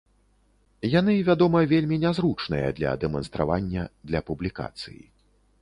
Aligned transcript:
Яны, 0.99 1.13
вядома, 1.27 1.61
вельмі 1.73 1.99
нязручныя 2.05 2.73
для 2.79 2.97
дэманстравання, 3.05 3.87
для 4.11 4.27
публікацыі. 4.31 5.03